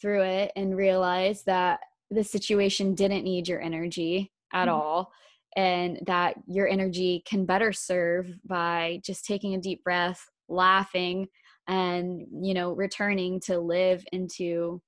[0.00, 4.74] through it and realize that the situation didn't need your energy at mm-hmm.
[4.74, 5.12] all
[5.56, 11.28] and that your energy can better serve by just taking a deep breath laughing
[11.68, 14.80] and you know returning to live into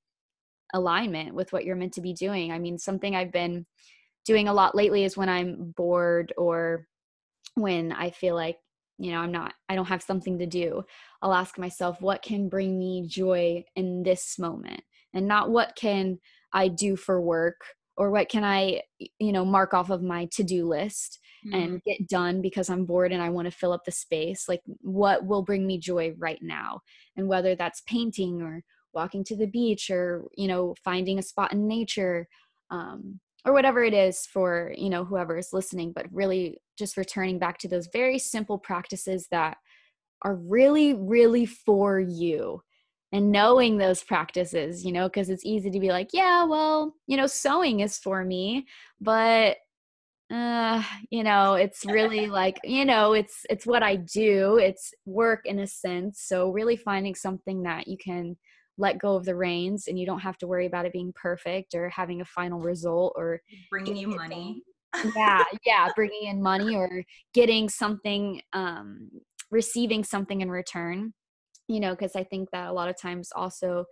[0.72, 3.66] alignment with what you're meant to be doing i mean something i've been
[4.24, 6.86] doing a lot lately is when i'm bored or
[7.54, 8.56] when i feel like
[8.98, 10.82] you know i'm not i don't have something to do.
[11.22, 14.82] I'll ask myself what can bring me joy in this moment?
[15.14, 16.18] And not what can
[16.52, 17.60] i do for work
[17.96, 18.82] or what can i
[19.18, 21.54] you know mark off of my to-do list mm-hmm.
[21.54, 24.48] and get done because i'm bored and i want to fill up the space.
[24.48, 26.80] Like what will bring me joy right now?
[27.16, 28.62] And whether that's painting or
[28.96, 32.26] walking to the beach or you know finding a spot in nature
[32.70, 37.38] um, or whatever it is for you know whoever is listening but really just returning
[37.38, 39.56] back to those very simple practices that
[40.22, 42.62] are really really for you
[43.12, 47.16] and knowing those practices you know because it's easy to be like yeah well you
[47.16, 48.66] know sewing is for me
[49.00, 49.56] but
[50.32, 54.58] uh you know it's really like you know it's it's what i do.
[54.58, 56.22] It's work in a sense.
[56.22, 58.36] So really finding something that you can
[58.78, 61.74] let go of the reins and you don't have to worry about it being perfect
[61.74, 64.62] or having a final result or bringing you money
[65.16, 67.04] yeah yeah bringing in money or
[67.34, 69.08] getting something um
[69.50, 71.12] receiving something in return
[71.68, 73.84] you know because i think that a lot of times also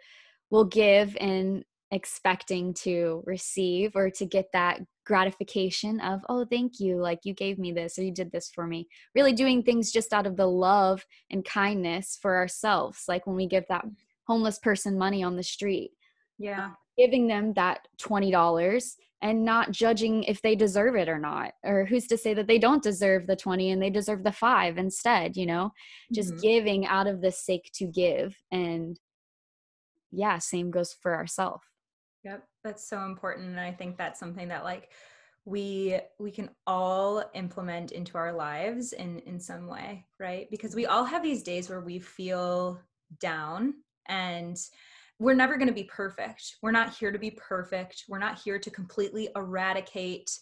[0.51, 6.97] we'll give and expecting to receive or to get that gratification of oh thank you
[6.97, 10.13] like you gave me this or you did this for me really doing things just
[10.13, 13.85] out of the love and kindness for ourselves like when we give that
[14.27, 15.93] homeless person money on the street.
[16.39, 16.71] Yeah.
[16.99, 18.93] Giving them that $20
[19.25, 21.53] and not judging if they deserve it or not.
[21.65, 24.77] Or who's to say that they don't deserve the 20 and they deserve the 5
[24.77, 25.71] instead, you know?
[26.13, 26.43] Just mm-hmm.
[26.43, 29.01] giving out of the sake to give and
[30.13, 31.65] yeah, same goes for ourselves.
[32.23, 34.91] Yep, that's so important and I think that's something that like
[35.47, 40.49] we we can all implement into our lives in in some way, right?
[40.51, 42.79] Because we all have these days where we feel
[43.21, 43.75] down
[44.07, 44.59] and
[45.19, 46.57] we're never going to be perfect.
[46.63, 48.05] We're not here to be perfect.
[48.09, 50.39] We're not here to completely eradicate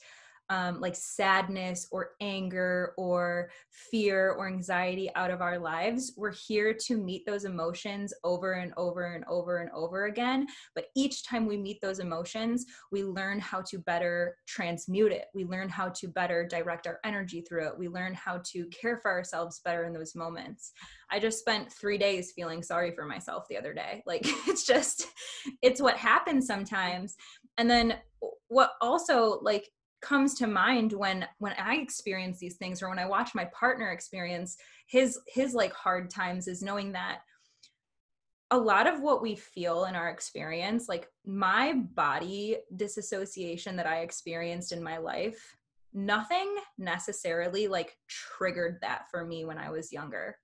[0.51, 6.13] um, like sadness or anger or fear or anxiety out of our lives.
[6.17, 10.47] We're here to meet those emotions over and over and over and over again.
[10.75, 15.27] But each time we meet those emotions, we learn how to better transmute it.
[15.35, 17.79] We learn how to better direct our energy through it.
[17.79, 20.73] We learn how to care for ourselves better in those moments.
[21.11, 24.03] I just spent three days feeling sorry for myself the other day.
[24.13, 25.07] Like it's just,
[25.63, 27.15] it's what happens sometimes.
[27.57, 27.95] And then
[28.49, 29.71] what also like
[30.03, 33.91] comes to mind when when i experience these things or when i watch my partner
[33.91, 37.21] experience his his like hard times is knowing that
[38.51, 44.01] a lot of what we feel in our experience like my body disassociation that i
[44.01, 45.57] experienced in my life
[45.95, 50.37] nothing necessarily like triggered that for me when i was younger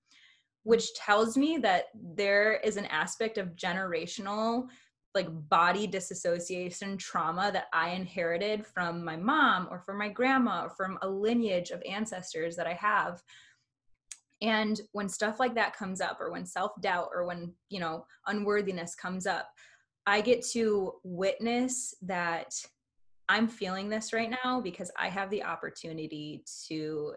[0.62, 4.66] which tells me that there is an aspect of generational
[5.14, 10.70] like body disassociation trauma that I inherited from my mom or from my grandma or
[10.70, 13.22] from a lineage of ancestors that I have.
[14.40, 18.06] And when stuff like that comes up, or when self doubt, or when, you know,
[18.26, 19.48] unworthiness comes up,
[20.06, 22.54] I get to witness that
[23.28, 27.14] I'm feeling this right now because I have the opportunity to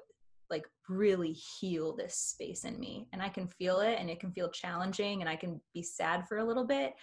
[0.49, 3.07] like really heal this space in me.
[3.13, 6.27] And I can feel it and it can feel challenging and I can be sad
[6.27, 6.95] for a little bit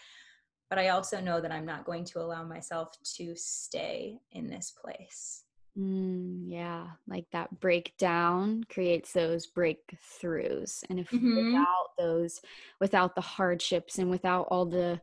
[0.69, 4.71] but I also know that I'm not going to allow myself to stay in this
[4.71, 5.45] place.
[5.79, 10.83] Mm, yeah, like that breakdown creates those breakthroughs.
[10.91, 11.53] And if mm-hmm.
[11.53, 12.41] without those,
[12.81, 15.01] without the hardships and without all the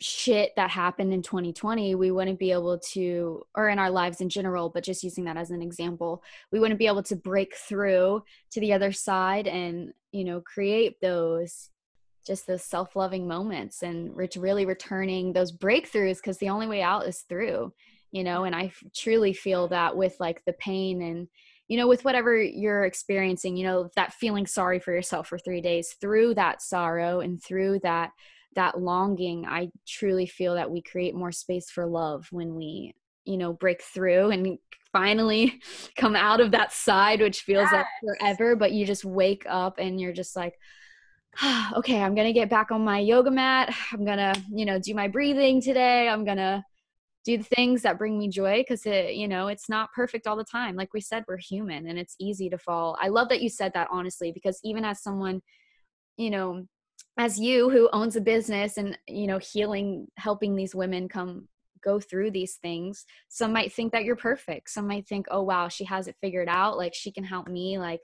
[0.00, 4.28] shit that happened in 2020, we wouldn't be able to, or in our lives in
[4.28, 8.22] general, but just using that as an example, we wouldn't be able to break through
[8.50, 11.70] to the other side and, you know, create those
[12.24, 17.20] just those self-loving moments and really returning those breakthroughs because the only way out is
[17.28, 17.72] through
[18.10, 21.28] you know and i truly feel that with like the pain and
[21.68, 25.60] you know with whatever you're experiencing you know that feeling sorry for yourself for 3
[25.60, 28.10] days through that sorrow and through that
[28.54, 33.36] that longing i truly feel that we create more space for love when we you
[33.36, 34.58] know break through and
[34.92, 35.60] finally
[35.96, 37.72] come out of that side which feels yes.
[37.72, 37.86] like
[38.18, 40.54] forever but you just wake up and you're just like
[41.76, 43.74] okay, I'm going to get back on my yoga mat.
[43.92, 46.08] I'm going to, you know, do my breathing today.
[46.08, 46.64] I'm going to
[47.24, 50.36] do the things that bring me joy because it, you know, it's not perfect all
[50.36, 50.76] the time.
[50.76, 52.96] Like we said, we're human and it's easy to fall.
[53.00, 55.40] I love that you said that honestly, because even as someone,
[56.16, 56.66] you know,
[57.16, 61.48] as you who owns a business and, you know, healing, helping these women come
[61.82, 64.70] go through these things, some might think that you're perfect.
[64.70, 66.76] Some might think, oh, wow, she has it figured out.
[66.76, 67.78] Like she can help me.
[67.78, 68.00] Like,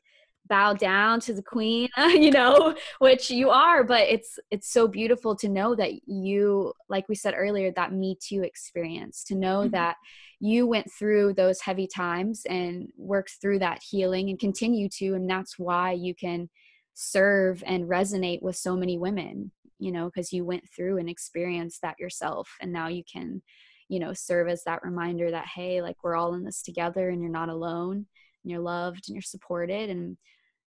[0.50, 5.34] bow down to the queen you know which you are but it's it's so beautiful
[5.34, 9.70] to know that you like we said earlier that me too experience to know mm-hmm.
[9.70, 9.96] that
[10.40, 15.30] you went through those heavy times and worked through that healing and continue to and
[15.30, 16.50] that's why you can
[16.94, 21.80] serve and resonate with so many women you know because you went through and experienced
[21.80, 23.40] that yourself and now you can
[23.88, 27.22] you know serve as that reminder that hey like we're all in this together and
[27.22, 28.04] you're not alone
[28.42, 30.16] and you're loved and you're supported and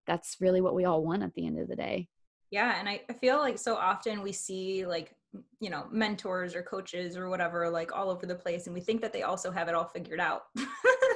[0.07, 2.07] that's really what we all want at the end of the day.
[2.51, 5.15] Yeah and I, I feel like so often we see like
[5.59, 9.01] you know mentors or coaches or whatever like all over the place and we think
[9.01, 10.43] that they also have it all figured out.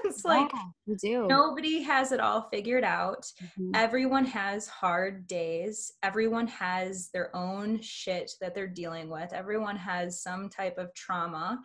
[0.05, 0.51] It's yeah, like
[0.87, 1.27] we do.
[1.27, 3.25] nobody has it all figured out.
[3.43, 3.71] Mm-hmm.
[3.75, 5.91] everyone has hard days.
[6.01, 9.33] Everyone has their own shit that they're dealing with.
[9.33, 11.59] Everyone has some type of trauma.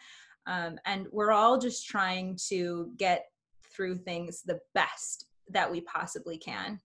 [0.46, 3.26] Um, and we're all just trying to get
[3.74, 6.80] through things the best that we possibly can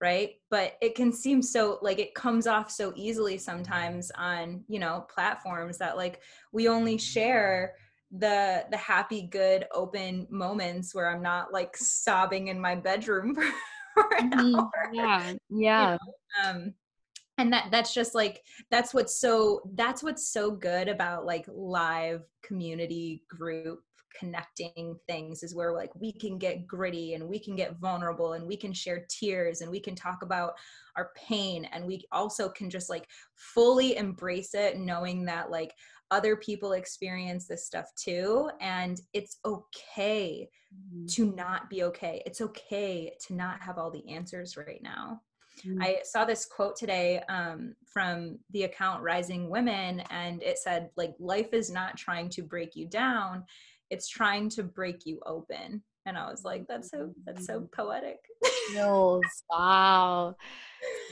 [0.00, 4.78] right but it can seem so like it comes off so easily sometimes on you
[4.78, 6.20] know platforms that like
[6.52, 7.74] we only share
[8.12, 13.42] the the happy good open moments where i'm not like sobbing in my bedroom for,
[13.94, 14.56] for an mm-hmm.
[14.56, 15.98] hour yeah yeah you
[16.44, 16.50] know?
[16.50, 16.74] um
[17.38, 22.22] and that that's just like that's what's so that's what's so good about like live
[22.42, 23.82] community group
[24.18, 28.46] connecting things is where like we can get gritty and we can get vulnerable and
[28.46, 30.54] we can share tears and we can talk about
[30.96, 31.66] our pain.
[31.72, 35.74] And we also can just like fully embrace it knowing that like
[36.10, 38.50] other people experience this stuff too.
[38.60, 41.06] And it's okay mm-hmm.
[41.06, 42.22] to not be okay.
[42.26, 45.20] It's okay to not have all the answers right now.
[45.66, 45.82] Mm-hmm.
[45.82, 51.14] i saw this quote today um, from the account rising women and it said like
[51.18, 53.44] life is not trying to break you down
[53.90, 57.72] it's trying to break you open and i was like that's so that's so mm.
[57.72, 58.18] poetic.
[58.72, 60.36] Feels, wow.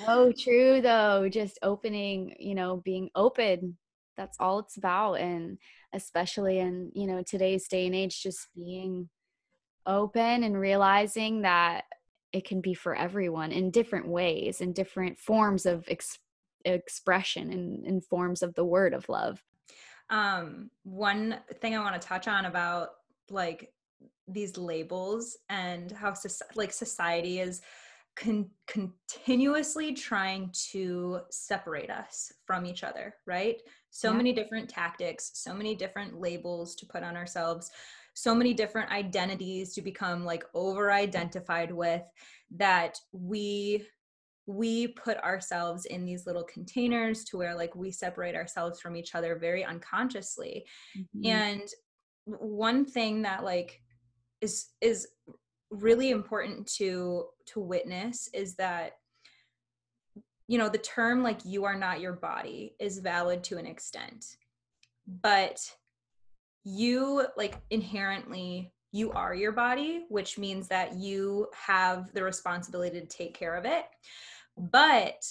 [0.07, 3.77] Oh true though just opening you know being open
[4.17, 5.59] that's all it's about and
[5.93, 9.09] especially in you know today's day and age just being
[9.87, 11.85] open and realizing that
[12.33, 16.19] it can be for everyone in different ways in different forms of ex-
[16.65, 19.43] expression and in forms of the word of love
[20.11, 22.91] um, one thing I want to touch on about
[23.31, 23.73] like
[24.29, 26.15] these labels and how
[26.55, 27.61] like society is
[28.17, 33.61] con- continuously trying to separate us from each other, right?
[33.91, 34.17] So yeah.
[34.17, 37.71] many different tactics, so many different labels to put on ourselves
[38.17, 42.03] so many different identities to become like over identified with
[42.57, 43.87] that we
[44.47, 49.15] we put ourselves in these little containers to where like we separate ourselves from each
[49.15, 50.65] other very unconsciously.
[50.97, 51.27] Mm-hmm.
[51.27, 51.69] and
[52.27, 53.81] one thing that like
[54.41, 55.09] is is
[55.71, 58.93] really important to to witness is that
[60.49, 64.25] you know the term like you are not your body is valid to an extent.
[65.23, 65.61] But
[66.65, 73.07] you like inherently you are your body which means that you have the responsibility to
[73.07, 73.85] take care of it
[74.57, 75.23] but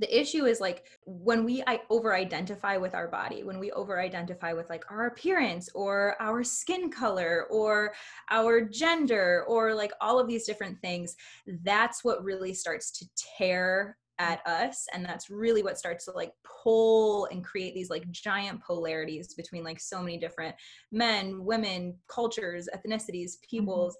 [0.00, 4.52] the issue is like when we over identify with our body when we over identify
[4.52, 7.92] with like our appearance or our skin color or
[8.30, 11.14] our gender or like all of these different things
[11.62, 13.04] that's what really starts to
[13.36, 18.08] tear at us and that's really what starts to like pull and create these like
[18.10, 20.54] giant polarities between like so many different
[20.92, 23.56] men women cultures ethnicities mm-hmm.
[23.56, 23.96] peoples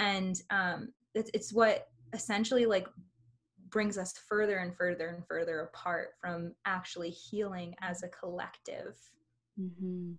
[0.00, 0.04] mm-hmm.
[0.04, 2.88] and um it's, it's what essentially like
[3.72, 8.94] brings us further and further and further apart from actually healing as a collective.
[9.60, 10.12] Mm-hmm.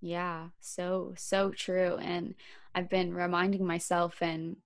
[0.00, 1.96] Yeah, so, so true.
[1.96, 2.34] And
[2.74, 4.56] I've been reminding myself and,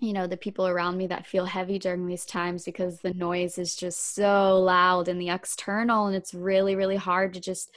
[0.00, 3.58] you know, the people around me that feel heavy during these times because the noise
[3.58, 6.06] is just so loud in the external.
[6.06, 7.74] And it's really, really hard to just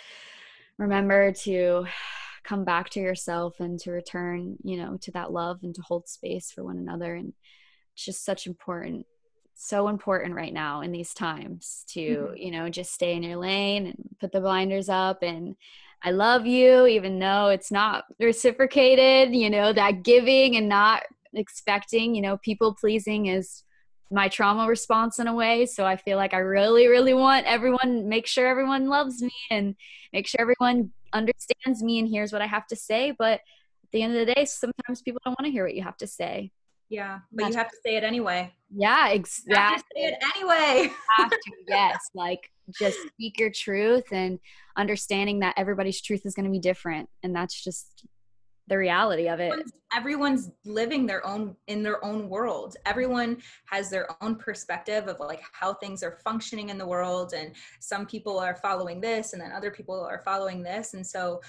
[0.78, 1.86] remember to
[2.44, 6.08] come back to yourself and to return, you know, to that love and to hold
[6.08, 7.16] space for one another.
[7.16, 7.34] And
[7.94, 9.06] it's just such important
[9.56, 12.36] so important right now in these times to mm-hmm.
[12.36, 15.56] you know just stay in your lane and put the blinders up and
[16.04, 21.04] i love you even though it's not reciprocated you know that giving and not
[21.34, 23.64] expecting you know people pleasing is
[24.12, 25.66] my trauma response in a way.
[25.66, 29.76] So i feel like i really really want everyone make sure everyone loves me and
[30.14, 33.12] make sure everyone understands me and hears what i have to say.
[33.18, 33.42] But
[33.84, 35.98] at the end of the day sometimes people don't want to hear what you have
[35.98, 36.52] to say
[36.90, 38.54] yeah, but That's you have to say it anyway.
[38.70, 39.84] Yeah, exactly.
[39.96, 40.92] say it anyway.
[41.18, 41.98] have to, yes.
[42.14, 44.40] Like just speak your truth and
[44.78, 47.10] understanding that everybody's truth is going to be different.
[47.24, 48.06] And that's just
[48.68, 49.52] the reality of it.
[49.52, 52.76] Everyone's, everyone's living their own in their own world.
[52.86, 57.34] Everyone has their own perspective of like how things are functioning in the world.
[57.34, 60.94] And some people are following this and then other people are following this.
[60.94, 61.42] And so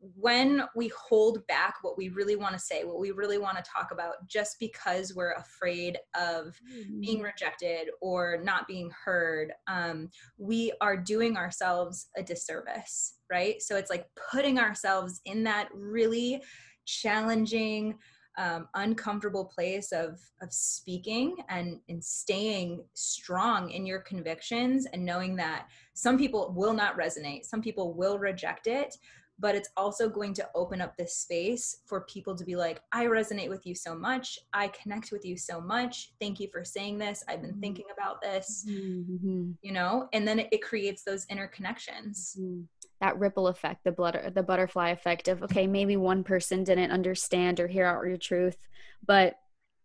[0.00, 3.70] when we hold back what we really want to say, what we really want to
[3.70, 7.00] talk about, just because we're afraid of mm-hmm.
[7.00, 13.60] being rejected or not being heard, um, we are doing ourselves a disservice, right?
[13.60, 16.42] So it's like putting ourselves in that really
[16.86, 17.98] challenging,
[18.38, 25.36] um, uncomfortable place of of speaking and and staying strong in your convictions and knowing
[25.36, 28.96] that some people will not resonate, some people will reject it,
[29.40, 33.06] but it's also going to open up this space for people to be like, I
[33.06, 34.38] resonate with you so much.
[34.52, 36.12] I connect with you so much.
[36.20, 37.24] Thank you for saying this.
[37.26, 37.60] I've been mm-hmm.
[37.60, 39.52] thinking about this, mm-hmm.
[39.62, 42.38] you know, and then it, creates those interconnections.
[42.38, 42.60] Mm-hmm.
[43.00, 47.58] That ripple effect, the blood, the butterfly effect of, okay, maybe one person didn't understand
[47.60, 48.68] or hear out your truth,
[49.06, 49.39] but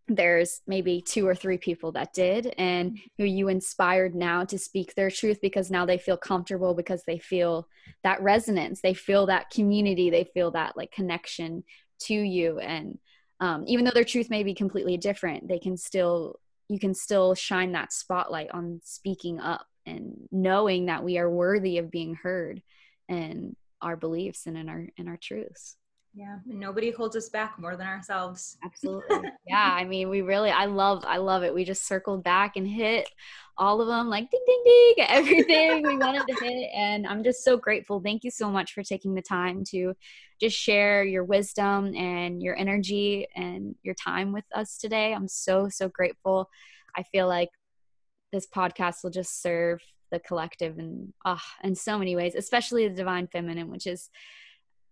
[0.08, 3.08] there's maybe two or three people that did and mm-hmm.
[3.18, 7.18] who you inspired now to speak their truth because now they feel comfortable because they
[7.18, 7.68] feel
[8.04, 8.82] that resonance.
[8.82, 10.10] They feel that community.
[10.10, 11.64] They feel that like connection
[12.02, 12.60] to you.
[12.60, 13.00] And
[13.40, 17.36] um, even though their truth may be completely different they can still you can still
[17.36, 22.62] shine that spotlight on speaking up and knowing that we are worthy of being heard
[23.08, 25.76] and our beliefs and in our in our truths
[26.18, 28.58] yeah, nobody holds us back more than ourselves.
[28.64, 29.30] Absolutely.
[29.48, 31.54] yeah, I mean, we really I love I love it.
[31.54, 33.10] We just circled back and hit
[33.58, 37.44] all of them like ding ding ding everything we wanted to hit and I'm just
[37.44, 38.00] so grateful.
[38.00, 39.94] Thank you so much for taking the time to
[40.40, 45.14] just share your wisdom and your energy and your time with us today.
[45.14, 46.50] I'm so so grateful.
[46.96, 47.50] I feel like
[48.32, 52.88] this podcast will just serve the collective and ah oh, in so many ways, especially
[52.88, 54.10] the divine feminine, which is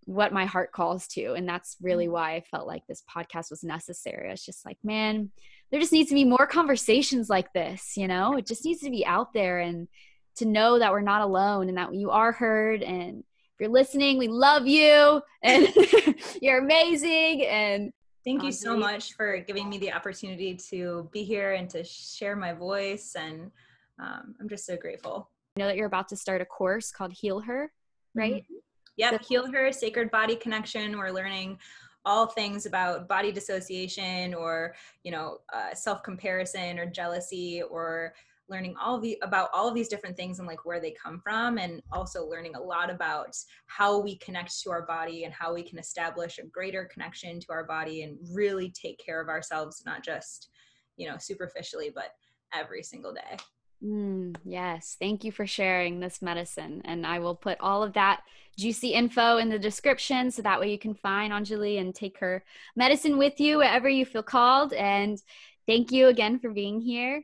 [0.05, 2.11] what my heart calls to and that's really mm.
[2.11, 5.29] why i felt like this podcast was necessary it's just like man
[5.71, 8.89] there just needs to be more conversations like this you know it just needs to
[8.89, 9.87] be out there and
[10.35, 14.17] to know that we're not alone and that you are heard and if you're listening
[14.17, 15.67] we love you and
[16.41, 17.91] you're amazing and
[18.25, 22.35] thank you so much for giving me the opportunity to be here and to share
[22.35, 23.51] my voice and
[23.99, 27.13] um, i'm just so grateful i know that you're about to start a course called
[27.13, 27.71] heal her
[28.15, 28.55] right mm-hmm.
[28.97, 30.97] Yep, Heal Her Sacred Body Connection.
[30.97, 31.57] We're learning
[32.05, 38.13] all things about body dissociation or you know uh, self comparison or jealousy or
[38.49, 41.57] learning all the about all of these different things and like where they come from
[41.57, 43.35] and also learning a lot about
[43.67, 47.47] how we connect to our body and how we can establish a greater connection to
[47.51, 50.49] our body and really take care of ourselves not just
[50.97, 52.11] you know superficially but
[52.53, 53.37] every single day
[53.83, 54.95] Mm, yes.
[54.99, 56.81] Thank you for sharing this medicine.
[56.85, 58.21] And I will put all of that
[58.57, 62.43] juicy info in the description so that way you can find Anjali and take her
[62.75, 64.73] medicine with you wherever you feel called.
[64.73, 65.21] And
[65.67, 67.23] thank you again for being here.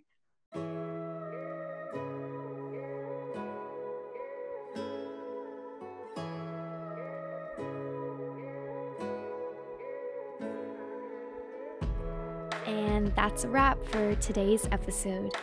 [13.15, 15.33] That's a wrap for today's episode.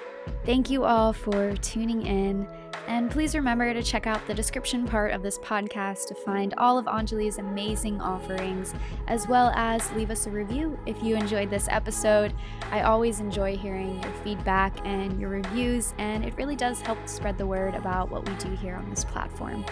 [0.45, 2.49] Thank you all for tuning in.
[2.89, 6.79] And please remember to check out the description part of this podcast to find all
[6.79, 8.75] of Anjali's amazing offerings,
[9.09, 12.33] as well as leave us a review if you enjoyed this episode.
[12.71, 17.39] I always enjoy hearing your feedback and your reviews, and it really does help spread
[17.39, 19.65] the word about what we do here on this platform.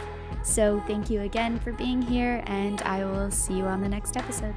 [0.43, 4.17] So, thank you again for being here, and I will see you on the next
[4.17, 4.55] episode.